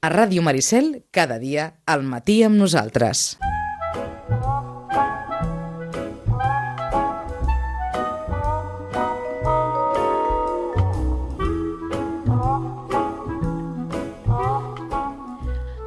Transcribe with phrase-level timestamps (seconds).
[0.00, 3.34] A Ràdio Maricel, cada dia, al matí amb nosaltres.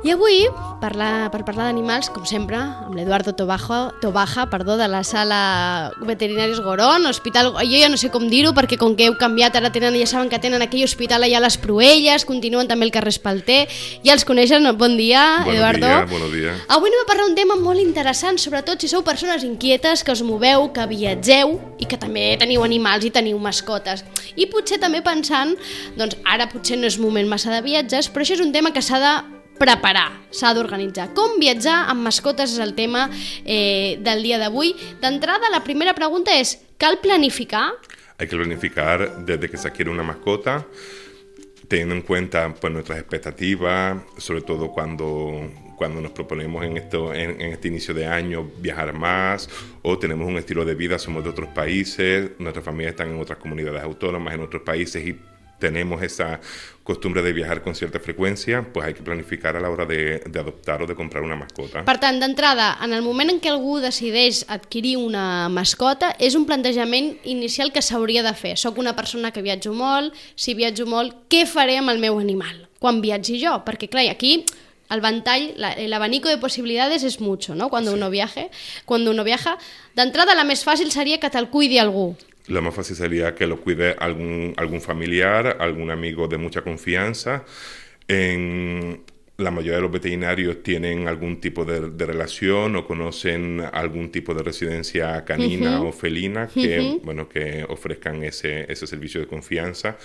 [0.04, 0.44] I avui,
[0.82, 6.60] parlar, per parlar d'animals, com sempre, amb l'Eduardo Tobaja, Tobaja perdó, de la sala Veterinaris
[6.60, 9.96] Gorón, hospital, jo ja no sé com dir-ho, perquè com que heu canviat, ara tenen,
[10.02, 13.68] ja saben que tenen aquell hospital allà a les Proelles, continuen també el carrer Espalter,
[14.04, 15.88] ja els coneixen, bon dia, Buenos Eduardo.
[15.88, 16.62] días, buenos días.
[16.68, 20.24] Avui anem a parlar un tema molt interessant, sobretot si sou persones inquietes, que us
[20.26, 24.04] moveu, que viatgeu i que també teniu animals i teniu mascotes.
[24.36, 25.54] I potser també pensant,
[25.96, 28.82] doncs ara potser no és moment massa de viatges, però això és un tema que
[28.82, 31.12] s'ha de preparar, s'ha d'organitzar.
[31.18, 33.06] Com viatjar amb mascotes és el tema
[33.46, 34.74] eh, del dia d'avui.
[35.04, 37.70] D'entrada, la primera pregunta és, cal planificar?
[38.18, 40.66] Hay que planificar desde que se adquiere una mascota,
[41.68, 47.40] teniendo en cuenta pues, nuestras expectativas, sobre todo cuando, cuando nos proponemos en, esto, en,
[47.42, 49.50] en este inicio de año viajar más
[49.82, 53.40] o tenemos un estilo de vida, somos de otros países, nuestras familias están en otras
[53.40, 55.18] comunidades autónomas, en otros países y
[55.62, 56.40] tenemos esa
[56.84, 60.40] costumbre de viajar con cierta frecuencia, pues hay que planificar a la hora de, de
[60.40, 61.86] adoptar o de comprar una mascota.
[61.86, 66.48] Per tant, d'entrada, en el moment en què algú decideix adquirir una mascota, és un
[66.50, 68.58] plantejament inicial que s'hauria de fer.
[68.58, 72.68] Soc una persona que viatjo molt, si viatjo molt, què faré amb el meu animal
[72.82, 73.60] quan viatgi jo?
[73.64, 74.42] Perquè, clar, aquí
[74.92, 77.70] el ventall, la- el abanico de posibilidades és mucho, ¿no?
[77.70, 78.50] Cuando uno viaje,
[78.86, 79.54] cuando uno viaja.
[79.96, 82.16] D'entrada, la més fàcil seria que te'l cuidi algú.
[82.48, 87.46] Lo más fácil sería que lo cuide algún, algún familiar, algún amigo de mucha confianza.
[88.08, 89.04] En
[89.38, 94.34] la mayoría de los veterinarios tienen algún tipo de, de relación o conocen algún tipo
[94.34, 99.98] de residencia canina o felina que, bueno, que ofrezcan ese, ese servicio de confianza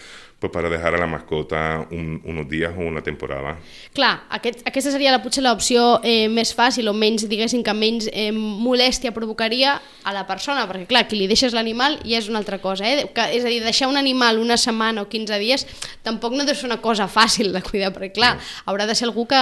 [0.48, 3.58] pues para dejar a la mascota un- unos días o una temporada.
[3.92, 8.08] Clar, aquest, aquesta seria la, potser l'opció eh, més fàcil o menys, diguéssim, que menys
[8.12, 12.38] eh, molèstia provocaria a la persona, perquè clar, qui li deixes l'animal ja és una
[12.38, 13.08] altra cosa, eh?
[13.14, 15.66] Que, és a dir, deixar un animal una setmana o 15 dies
[16.02, 18.36] tampoc no ser una cosa fàcil de cuidar, perquè clar,
[18.66, 19.40] haurà de ser algú que,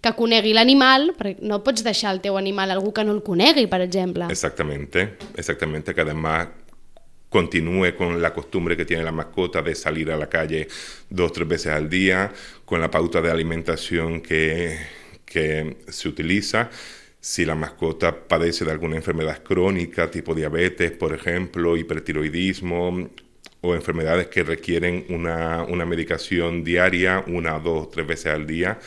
[0.00, 3.22] que conegui l'animal, perquè no pots deixar el teu animal a algú que no el
[3.22, 4.26] conegui, per exemple.
[4.30, 6.48] Exactamente, exactamente, que además
[7.30, 10.68] continúe con la costumbre que tiene la mascota de salir a la calle
[11.08, 12.32] dos, tres veces al día,
[12.66, 14.76] con la pauta de alimentación que,
[15.24, 16.68] que se utiliza.
[17.20, 23.08] Si la mascota padece de alguna enfermedad crónica, tipo diabetes, por ejemplo, hipertiroidismo,
[23.62, 28.78] o enfermedades que requieren una, una medicación diaria, una, dos, tres veces al día,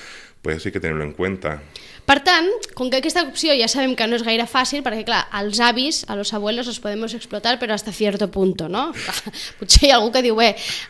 [0.44, 1.64] pues hay que tenerlo en cuenta.
[2.04, 5.22] Per tant, com que aquesta opció ja sabem que no és gaire fàcil, perquè clar,
[5.32, 8.92] als avis, a los abuelos los podemos explotar, però hasta cierto punto, no?
[9.60, 10.50] Potser hi ha algú que diu, bé,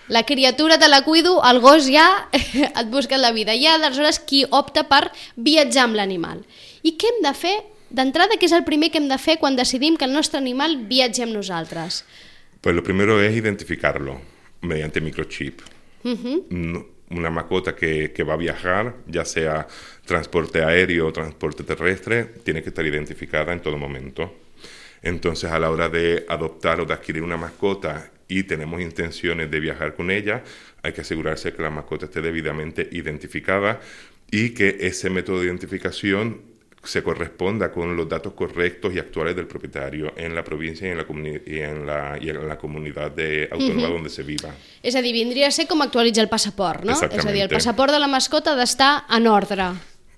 [0.10, 3.54] la criatura te la cuido, el gos ja et busca la vida.
[3.54, 6.42] Hi ha aleshores qui opta per viatjar amb l'animal.
[6.82, 7.54] I què hem de fer?
[7.94, 10.80] D'entrada, què és el primer que hem de fer quan decidim que el nostre animal
[10.90, 12.02] viatgi amb nosaltres?
[12.60, 14.18] Pues lo primero es identificarlo
[14.62, 15.62] mediante microchip.
[16.50, 19.68] No- Una mascota que, que va a viajar, ya sea
[20.06, 24.34] transporte aéreo o transporte terrestre, tiene que estar identificada en todo momento.
[25.02, 29.60] Entonces, a la hora de adoptar o de adquirir una mascota y tenemos intenciones de
[29.60, 30.44] viajar con ella,
[30.82, 33.80] hay que asegurarse que la mascota esté debidamente identificada
[34.32, 36.53] y que ese método de identificación
[36.84, 40.98] se corresponda con los datos correctos y actuales del propietario en la provincia y en
[40.98, 41.06] la,
[41.46, 44.52] y en la, y en la comunidad de autónoma donde se viva.
[44.84, 46.92] És a dir, vindria a ser com actualitzar el passaport, no?
[46.92, 49.72] És a dir, el passaport de la mascota ha d'estar en ordre.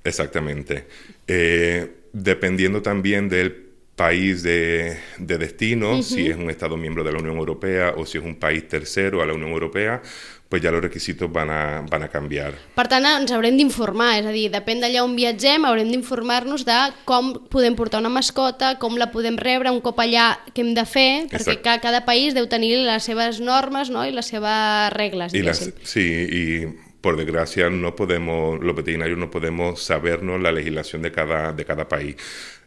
[0.04, 0.88] Exactamente.
[1.28, 3.66] Eh, dependiendo también del
[3.96, 8.18] país de, de destino, si es un Estado miembro de la Unión Europea o si
[8.18, 10.02] es un país tercero a la Unión Europea,
[10.48, 12.54] pues ya los requisitos van a, van a cambiar.
[12.76, 16.76] Per tant, ens haurem d'informar, és a dir, depèn d'allà on viatgem, haurem d'informar-nos de
[17.04, 20.86] com podem portar una mascota, com la podem rebre un cop allà, què hem de
[20.86, 21.62] fer, perquè Exacte.
[21.66, 24.06] ca- cada país deu tenir les seves normes no?
[24.06, 25.74] i les seves regles, las, diguéssim.
[25.84, 31.54] sí, y por desgracia no podemos, los veterinarios no podemos sabernos la legislación de cada,
[31.54, 32.16] de cada país.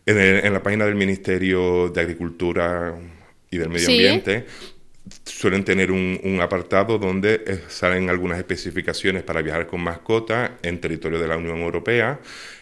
[0.05, 2.95] En, el- en la página del Ministerio de Agricultura
[3.51, 3.99] y del Medio Sí.
[5.25, 10.81] Suelen tener un, un apartado donde eh, salen algunas especificaciones para viajar con mascota en
[10.81, 12.21] territorio de la Unión Europea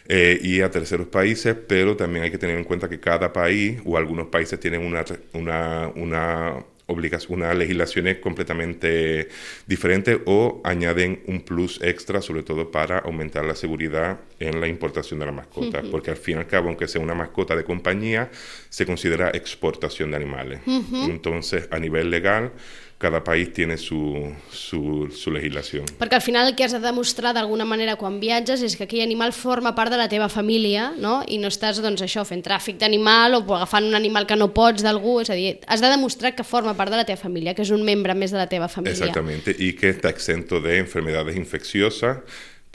[0.08, 3.80] eh, y a terceros países, pero también hay que tener en cuenta que cada país
[3.84, 9.28] o algunos países tienen una, una, una obligación, una legislaciones completamente
[9.66, 15.18] diferentes o añaden un plus extra, sobre todo para aumentar la seguridad en la importación
[15.20, 18.30] de la mascota, porque al fin y al cabo, aunque sea una mascota de compañía,
[18.68, 20.60] se considera exportación de animales.
[20.66, 22.52] Entonces, a nivel legal,
[22.98, 25.84] cada país tiene su, su, su legislación.
[25.98, 29.04] Perquè al final el que has de demostrar d'alguna manera quan viatges és que aquell
[29.04, 31.20] animal forma part de la teva família no?
[31.28, 34.86] i no estàs doncs, això fent tràfic d'animal o agafant un animal que no pots
[34.86, 37.66] d'algú, és a dir, has de demostrar que forma part de la teva família, que
[37.66, 38.96] és un membre més de la teva família.
[38.96, 42.24] Exactamente, y que está exento de enfermedades infecciosas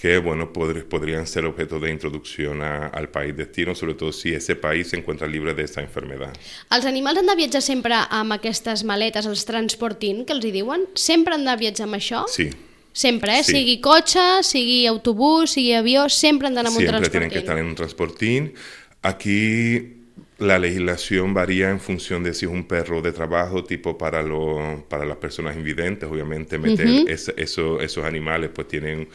[0.01, 4.33] que bueno, podr- podrían ser objeto de introducción a- al país destino, sobre todo si
[4.33, 6.33] ese país se encuentra libre de esa enfermedad.
[6.71, 10.87] Els animals han de viatjar sempre amb aquestes maletes, els transportint, que els hi diuen?
[10.95, 12.25] Sempre han de viatjar amb això?
[12.27, 12.49] Sí,
[12.93, 13.43] Sempre, eh?
[13.43, 13.53] Sí.
[13.53, 17.11] Sigui cotxe, sigui autobús, sigui avió, sempre han d'anar amb un siempre transportint.
[17.11, 18.53] tienen que estar en un transportín.
[19.01, 20.00] Aquí
[20.41, 24.85] la legislación varía en función de si es un perro de trabajo, tipo para, lo-
[24.89, 29.07] para las personas invidentes, obviamente meter ese- eso- esos animales pues tienen,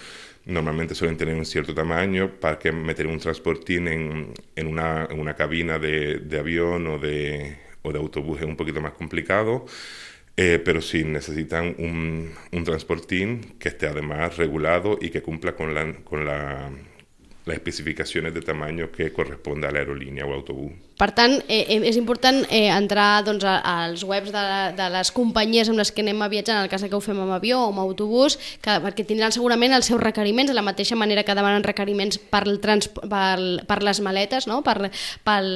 [0.47, 5.21] normalmente suelen tener un cierto tamaño, para que meter un transportín en, en una, en
[5.21, 9.67] una cabina de, de avión o de, o de autobús es un poquito más complicado.
[10.39, 15.75] Eh, pero sí necesitan un, un transportín que esté además regulado y que cumpla con,
[15.75, 16.71] la, con la,
[17.47, 20.73] las especificaciones de tamaño que corresponde a la aerolínea o autobús.
[20.97, 24.45] Per tant, eh, eh, és important eh, entrar doncs, a, als webs de,
[24.75, 27.21] de les companyies amb les que anem a viatjar, en el cas que ho fem
[27.21, 30.97] amb avió o amb autobús, que, perquè tindran segurament els seus requeriments, de la mateixa
[30.97, 33.37] manera que demanen requeriments per, el trans, per,
[33.69, 34.63] per les maletes, no?
[34.67, 34.91] per,
[35.23, 35.51] pel,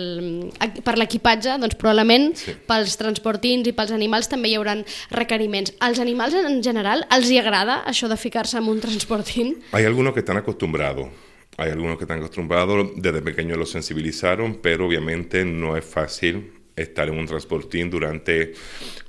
[0.85, 2.53] per l'equipatge, doncs probablement Sí.
[2.69, 4.77] pels transportins i pels animals també hi haurà
[5.11, 5.75] requeriments.
[5.81, 9.57] Als animals en general els hi agrada això de ficar-se en un transportín?
[9.73, 11.09] Hay algunos que están acostumbrados.
[11.56, 17.08] Hay algunos que están acostumbrados, desde pequeños los sensibilizaron, pero obviamente no es fácil estar
[17.08, 18.55] en un transportín durante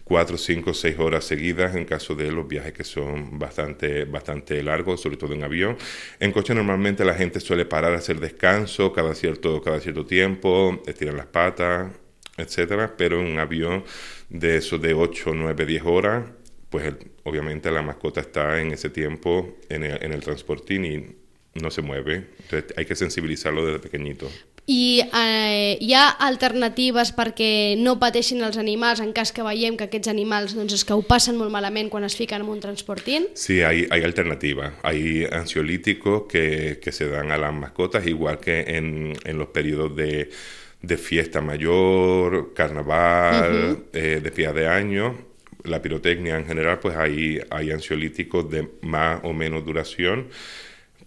[0.04, 5.02] cuatro, cinco, seis horas seguidas en caso de los viajes que son bastante, bastante largos,
[5.02, 5.78] sobre todo en avión.
[6.20, 10.82] En coche normalmente la gente suele parar a hacer descanso cada cierto, cada cierto tiempo,
[10.86, 11.94] estiran las patas,
[12.38, 13.84] etcétera, pero en un avión
[14.30, 16.26] de esos de 8, 9, 10 horas,
[16.70, 21.21] pues obviamente la mascota está en ese tiempo en el, en el transportín y
[21.54, 22.28] no se mueve.
[22.44, 24.30] Entonces hay que sensibilizarlo desde pequeñito.
[24.68, 29.88] I eh, hi ha alternatives perquè no pateixin els animals en cas que veiem que
[29.90, 33.26] aquests animals doncs, és que ho passen molt malament quan es fiquen en un transportín?
[33.34, 34.74] Sí, hay, hay alternativas.
[34.84, 39.96] Hay ansiolíticos que, que se dan a las mascotas, igual que en, en los periodos
[39.96, 40.30] de,
[40.82, 45.32] de fiesta mayor, carnaval, eh, de fin de año.
[45.64, 50.28] La pirotecnia en general, pues hay, hay ansiolíticos de más o menos duración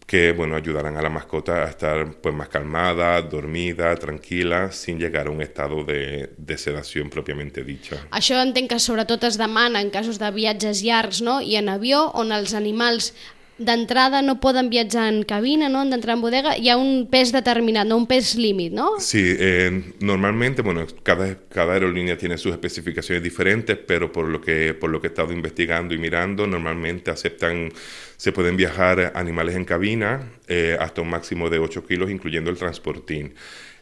[0.06, 5.28] que bueno ayudarán a la mascota a estar pues más calmada, dormida, tranquila, sin llegar
[5.28, 8.02] a un estado de, de sedación propiamente dicha.
[8.12, 11.40] Això entenc que sobretot es demana en casos de viatges llargs no?
[11.40, 13.14] i en avió, on els animals
[13.58, 15.80] d'entrada no poden viatjar en cabina, no?
[15.80, 18.98] han d'entrar en bodega, hi ha un pes determinat, no un pes límit, no?
[18.98, 24.74] Sí, eh, normalmente, bueno, cada, cada aerolínea tiene sus especificaciones diferentes, pero por lo que
[24.74, 27.70] por lo que he estado investigando y mirando, normalmente aceptan,
[28.16, 32.56] se pueden viajar animales en cabina eh, hasta un máximo de 8 kilos, incluyendo el
[32.56, 33.34] transportín.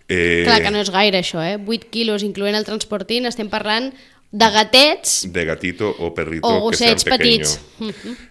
[0.08, 1.56] Eh, Clar que no és gaire això, eh?
[1.56, 3.92] 8 quilos, incloent el transportín, estem parlant
[4.32, 7.60] de gatets de gatito o perrito o que sean pequeños.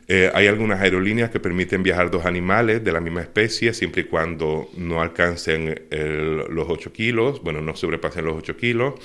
[0.07, 4.05] Eh, hay algunas aerolíneas que permiten viajar dos animales de la misma especie siempre y
[4.05, 8.95] cuando no alcancen el- los 8 kilos, bueno, no sobrepasen los 8 kilos,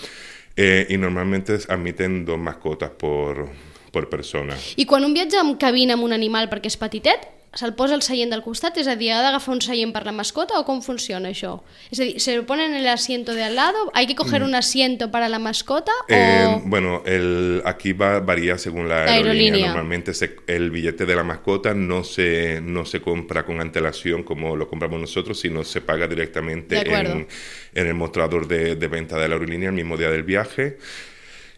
[0.57, 3.47] eh, y normalmente admiten dos mascotas por,
[3.93, 4.57] por persona.
[4.77, 8.03] I quan un viatja amb cabina amb un animal perquè és petitet, se'l posa al
[8.03, 8.77] seient del costat?
[8.79, 11.63] És a dir, ha d'agafar un seient per la mascota o com funciona això?
[11.91, 13.77] És a dir, ¿se lo ponen en el asiento de al lado?
[13.95, 15.93] ¿Hay que coger un asiento para la mascota?
[16.09, 16.61] Eh, o...
[16.67, 19.23] bueno, el, aquí va, varía según la La aerolínea.
[19.55, 19.67] aerolínea.
[19.69, 24.57] Normalmente se- el billete de la mascota no se, no se compra con antelación como
[24.57, 27.27] lo compramos nosotros, sino se paga directamente en,
[27.75, 30.79] en el mostrador de, de venta de la aerolínea el mismo día del viaje.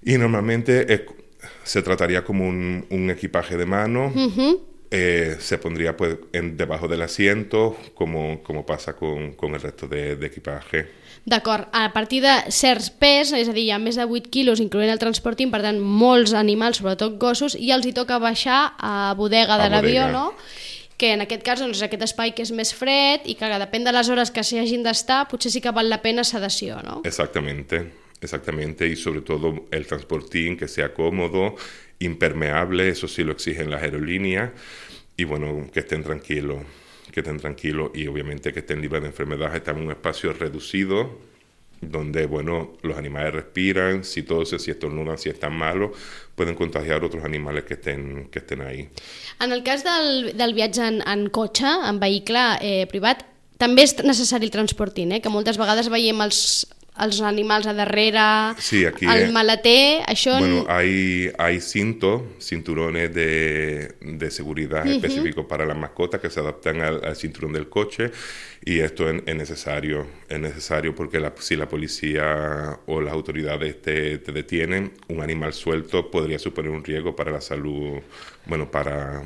[0.04, 1.02] Y normalmente es-
[1.64, 4.12] se trataría como un, un equipaje de mano.
[4.90, 9.86] Eh, se pondría pues en, debajo del asiento, como, como pasa con, con el resto
[9.86, 10.88] de, de equipaje.
[11.28, 14.62] D'acord, a partir de certs pes, és a dir, hi ha més de 8 quilos,
[14.64, 19.12] incloent el transporting, per tant, molts animals, sobretot gossos, i els hi toca baixar a
[19.18, 20.30] bodega de l'avió, no?
[20.98, 23.84] que en aquest cas doncs, és aquest espai que és més fred i que depèn
[23.86, 26.98] de les hores que s'hi hagin d'estar, potser sí que val la pena sedació, no?
[27.06, 27.84] Exactamente,
[28.20, 31.56] exactamente, y sobre todo el transportín que sea cómodo,
[31.98, 34.50] impermeable, eso sí lo exigen las aerolíneas,
[35.16, 36.58] y bueno, que estén tranquilos,
[37.12, 41.26] que estén tranquilos y obviamente que estén libres de enfermedades, están en un espacio reducido,
[41.80, 45.96] donde, bueno, los animales respiran, si toses, si estornudan, si están malos,
[46.34, 48.88] pueden contagiar otros animales que estén, que estén ahí.
[49.40, 53.24] En el cas del, del viatge en, en en vehicle eh, privat,
[53.58, 53.94] també és
[54.32, 55.20] el transporting, eh?
[55.20, 56.66] que moltes vegades veiem els,
[57.00, 60.38] els animals a darrere, Sí, aquí el es- maleter, això...
[60.38, 66.80] Bueno, hay, hay cintos, cinturones de, de seguridad específicos para las mascotas que se adaptan
[66.80, 68.10] al, al cinturón del coche
[68.64, 73.80] y esto es, es necesario, es necesario porque la- si la policía o las autoridades
[73.82, 78.00] te, te detienen, un animal suelto podría suponer un riesgo para la salud,
[78.46, 79.22] bueno, para,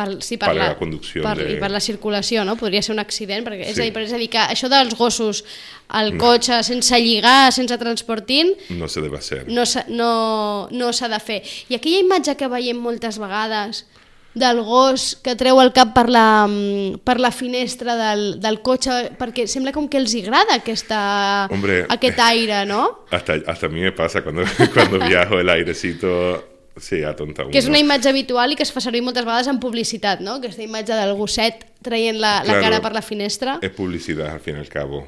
[0.00, 2.56] per, sí, per la conducció per, de- i per la circulació, no?
[2.56, 3.82] Podria ser un accident, perquè és, Sí.
[3.82, 5.44] a dir, és a dir, que això dels gossos
[5.88, 9.44] al cotxe sense lligar, sense transportint, no se debe hacer.
[9.48, 11.42] no s'ha no, no s'ha de fer.
[11.68, 13.84] I aquella imatge que veiem moltes vegades
[14.32, 19.10] del gos que treu el cap per la, mm, per la finestra del, del cotxe,
[19.18, 21.80] perquè sembla com que els agrada aquesta, Hombre.
[21.90, 23.00] aquest aire, no?
[23.10, 26.49] Hasta, hasta a mí me pasa cuando, cuando viajo el airecito,
[26.80, 27.52] sí, atonta uno.
[27.52, 30.38] Que és una imatge habitual i que es fa servir moltes vegades en publicitat, no?
[30.40, 32.62] Aquesta imatge del gosset traient la, la Claro.
[32.66, 33.58] cara per la finestra.
[33.62, 35.06] Es publicidad al fin y al cabo.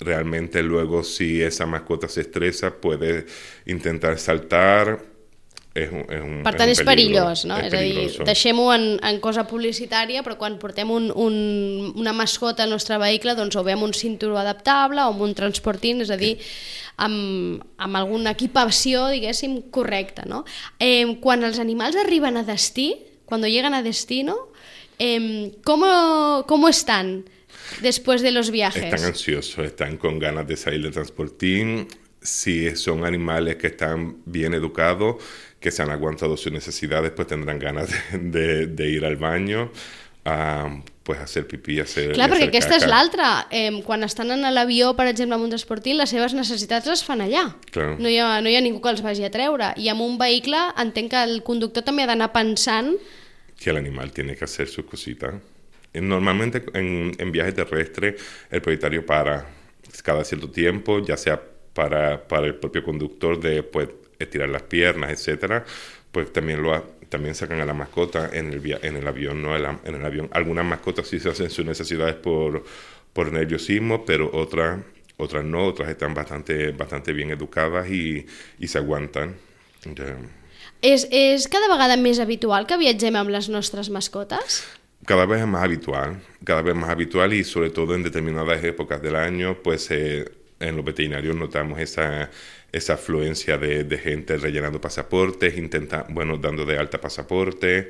[0.00, 3.26] Realmente luego si esa mascota se estresa puede
[3.66, 4.98] intentar saltar.
[5.74, 7.56] Es un, es un, Per tant, un és peligro, perillós, no?
[7.58, 11.34] es És a dir, deixem-ho en, en cosa publicitària, però quan portem un, un,
[11.98, 15.34] una mascota al nostre vehicle, doncs o ve amb un cinturó adaptable o amb un
[15.34, 16.36] transportint, és a dir,
[17.02, 20.44] amb, amb alguna equipació, diguéssim, correcta, no?
[20.78, 22.92] Eh, quan els animals arriben a destí,
[23.26, 24.36] quan llegan a destino,
[25.00, 27.24] eh, ¿cómo, ¿cómo están
[27.82, 28.94] después de los viajes?
[28.94, 31.88] Están ansiosos, están con ganas de salir del transportín.
[32.24, 35.16] Si son animales que están bien educados,
[35.60, 39.70] que se han aguantado sus necesidades, pues tendrán ganas de, de- de ir al baño,
[40.24, 42.12] a pues hacer pipí, hacer.
[42.16, 42.90] Clar, perquè hacer aquesta és caca.
[42.94, 43.26] l'altra.
[43.50, 47.20] Eh, quan estan en l'avió, per exemple, amb un transportint, les seves necessitats les fan
[47.20, 47.42] allà.
[47.70, 47.98] Claro.
[48.00, 49.74] No, hi ha, no hi ha ningú que els vagi a treure.
[49.76, 52.94] I amb un vehicle entenc que el conductor també ha d'anar pensant
[53.60, 55.34] que el animal tiene que hacer sus cositas.
[55.92, 58.16] Eh, Normalmente en, en viaje terrestre
[58.50, 59.44] el propietario para
[60.02, 61.38] cada cierto tiempo, ya sea
[61.74, 63.88] para, para el propio conductor de pues,
[64.18, 65.64] estirar las piernas, etcétera,
[66.12, 69.42] pues también lo ha- también sacan a la mascota en el, via- en el avión,
[69.42, 70.28] no en, la- en el avión.
[70.32, 72.64] Algunas mascotas sí se hacen sus necesidades por,
[73.12, 74.80] por nerviosismo, pero otras
[75.16, 78.26] otras no, otras están bastante, bastante bien educadas y,
[78.58, 79.36] y se aguantan.
[79.84, 80.16] Ya.
[80.84, 84.64] És, és cada vegada més habitual que viatgem amb les nostres mascotes?
[85.06, 89.02] cada vez es más habitual, cada vez más habitual y sobre todo en determinadas épocas
[89.02, 90.24] del año, pues eh,
[90.68, 92.30] en los veterinarios notamos esa,
[92.72, 97.88] esa afluencia de, de gente rellenando pasaportes, intenta, bueno, dando de alta pasaporte,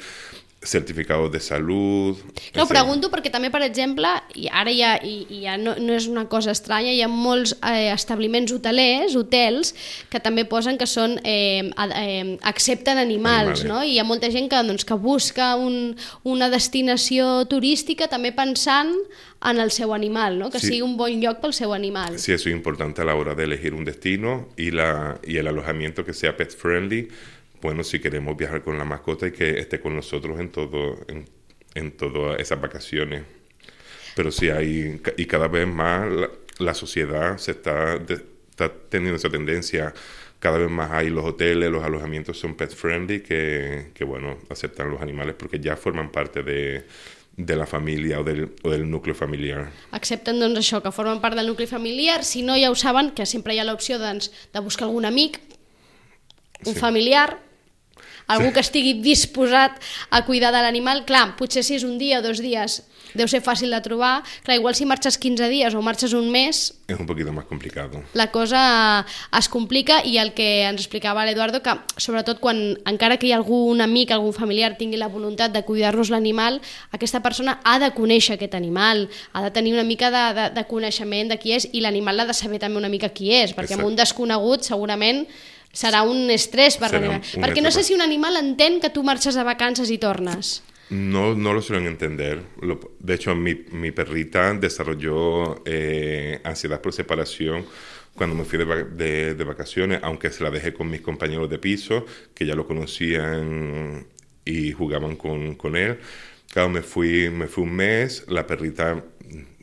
[0.65, 2.17] certificados de salud.
[2.55, 2.69] No, etc.
[2.71, 6.51] pregunto perquè també, per exemple, i ara ja, i, ja no, no és una cosa
[6.55, 9.75] estranya, hi ha molts eh, establiments hotelers, hotels,
[10.11, 13.65] que també posen que són eh, ad- eh, accepten animals, Animales.
[13.69, 13.83] no?
[13.85, 15.95] I hi ha molta gent que, doncs, que busca un,
[16.25, 18.95] una destinació turística també pensant
[19.45, 20.49] en el seu animal, no?
[20.51, 20.69] que Sí.
[20.73, 22.19] sigui un bon lloc pel seu animal.
[22.19, 25.47] Sí, eso es importante a la hora de elegir un destino y, la, y el
[25.49, 27.09] alojamiento que sea pet friendly.
[27.65, 31.25] Bueno, si queremos viajar con la mascota y que esté con nosotros en todo en,
[31.75, 33.23] en todas esas vacaciones.
[34.15, 36.29] Pero sí hay, y cada vez más la,
[36.59, 39.95] la sociedad se está, de- está teniendo esa tendencia.
[40.41, 44.91] Cada vez más hay los hoteles, los alojamientos son pet friendly que, que bueno, aceptan
[44.91, 46.85] los animales porque ya forman parte de,
[47.35, 49.71] de la familia o del, o del núcleo familiar.
[49.91, 53.25] accepten doncs, això, que formen part del nucli familiar, si no ja ho saben, que
[53.25, 55.41] sempre hi ha l'opció doncs, de buscar algun amic,
[56.67, 56.79] un Sí.
[56.79, 57.39] familiar,
[58.27, 59.77] algú que estigui disposat
[60.11, 61.05] a cuidar de l'animal.
[61.05, 62.83] Clar, potser si és un dia o dos dies
[63.15, 64.25] deu ser fàcil de trobar.
[64.43, 68.03] Clar, igual si marxes 15 dies o marxes un mes, Es un poquito más complicado.
[68.13, 69.07] la cosa
[69.39, 73.37] es complica i el que ens explicava l'Eduardo, que sobretot quan encara que hi ha
[73.39, 76.61] algun amic, algun familiar tingui la voluntat de cuidar-nos l'animal,
[76.93, 80.65] aquesta persona ha de conèixer aquest animal, ha de tenir una mica de, de, de
[80.67, 83.79] coneixement de qui és i l'animal l'ha de saber també una mica qui és, perquè
[83.79, 83.93] amb Exacte.
[83.93, 85.27] un desconegut segurament
[85.75, 87.21] serà un estrès per Serà l'animal.
[87.45, 90.63] Perquè no sé si un animal entén que tu marxes de vacances i tornes.
[90.91, 92.41] No, no lo suelen entender.
[92.63, 97.65] Lo- de hecho, mi, mi perrita desarrolló eh, ansiedad por separación
[98.15, 101.59] cuando me fui de, de- de vacaciones, aunque se la dejé con mis compañeros de
[101.59, 102.05] piso,
[102.35, 104.07] que ya lo conocían
[104.45, 105.99] y jugaban con, con él.
[106.53, 109.03] Claro, me fui, me fui un mes, la perrita,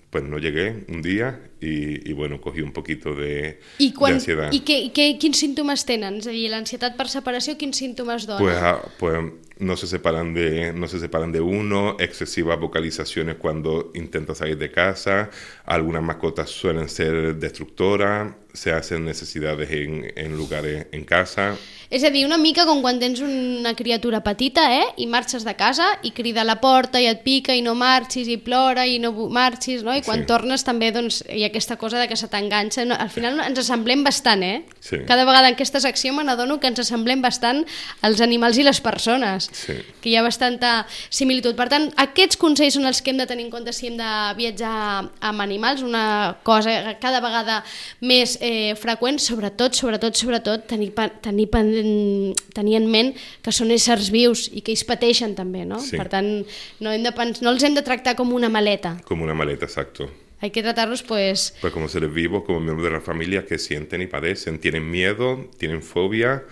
[0.09, 4.51] pues no llegué un día y, y bueno, cogí un poquito de, I, quan, ansiedad.
[4.51, 6.17] i, què, i què, quins símptomes tenen?
[6.17, 8.39] És a dir, l'ansietat per separació, quins símptomes dona?
[8.41, 13.91] Pues, ah, pues no se separan de, no se separan de uno, excesivas vocalizaciones cuando
[13.93, 15.29] intenta salir de casa,
[15.65, 21.55] algunas mascotas suelen ser destructoras, se hacen necesidades en, en lugares en casa.
[21.91, 24.85] És a dir, una mica com quan tens una criatura petita, eh?
[25.03, 28.29] I marxes de casa i crida a la porta i et pica i no marxis
[28.31, 29.91] i plora i no marxis, no?
[29.95, 30.27] I quan Sí.
[30.27, 32.85] tornes també doncs, hi ha aquesta cosa de que se t'enganxa.
[32.87, 34.63] No, al final ens assemblem bastant, eh?
[34.79, 35.01] Sí.
[35.07, 37.63] Cada vegada en aquesta secció me n'adono que ens assemblem bastant
[38.07, 39.49] els animals i les persones.
[39.53, 39.75] Sí.
[40.01, 41.57] Que hi ha bastanta similitud.
[41.59, 44.11] Per tant, aquests consells són els que hem de tenir en compte si hem de
[44.39, 44.73] viatjar
[45.19, 47.61] amb animals, una cosa cada vegada
[47.99, 54.47] més eh, freqüent, sobretot, sobretot, sobretot, tenir, tenir, tenir en ment que són éssers vius
[54.51, 55.81] i que ells pateixen també, no?
[55.83, 55.97] Sí.
[55.99, 56.31] Per tant,
[56.79, 58.97] no, hem de pens no els hem de tractar com una maleta.
[59.05, 60.09] Como una maleta, exacto.
[60.41, 64.01] Hay que tratarlos, pues, Pues como seres vivos, como miembros de la familia que sienten
[64.01, 66.43] y padecen, tienen miedo, tienen fobia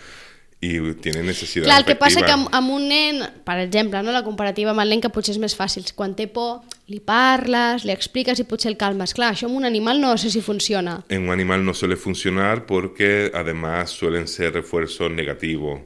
[0.62, 4.12] y tienen necesidad Clar, el que passa que amb, amb un nen, per exemple, no,
[4.12, 7.86] la comparativa amb el nen que potser és més fàcil, quan té por li parles,
[7.88, 9.16] li expliques i potser el calmes.
[9.16, 11.00] Clar, això amb un animal no sé si funciona.
[11.08, 15.80] En un animal no suele funcionar porque además suelen ser refuerzos negativos.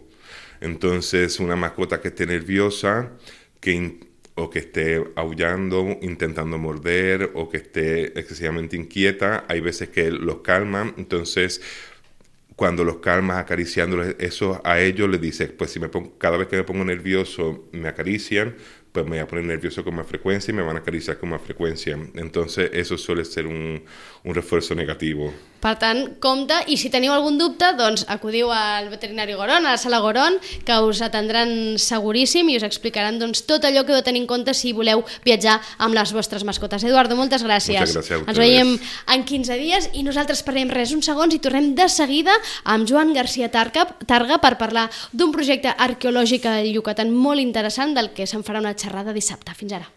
[0.59, 3.11] Entonces, una mascota que esté nerviosa
[3.59, 3.99] que
[4.35, 10.37] o que esté aullando, intentando morder o que esté excesivamente inquieta, hay veces que los
[10.41, 10.93] calman.
[10.97, 11.61] Entonces,
[12.55, 16.47] cuando los calmas acariciándoles eso a ellos les dices pues si me pongo, cada vez
[16.47, 18.55] que me pongo nervioso me acarician
[18.91, 21.29] pues me voy a poner nervioso con más frecuencia y me van a acariciar con
[21.29, 23.83] más frecuencia entonces eso suele ser un,
[24.23, 25.33] un refuerzo negativo
[25.63, 29.79] Per tant, compte, i si teniu algun dubte, doncs acudiu al veterinari Goron, a la
[29.79, 30.35] sala Goron,
[30.67, 34.27] que us atendran seguríssim i us explicaran doncs, tot allò que heu de tenir en
[34.27, 36.83] compte si voleu viatjar amb les vostres mascotes.
[36.83, 37.79] Eduardo, moltes gràcies.
[37.79, 38.75] Moltes gràcies Ens veiem
[39.15, 42.35] en 15 dies i nosaltres parlem res uns segons i tornem de seguida
[42.67, 48.11] amb Joan García Targa, Targa per parlar d'un projecte arqueològic a Yucatán molt interessant del
[48.11, 49.55] que se'n farà una xerrada dissabte.
[49.55, 49.87] Fins ara.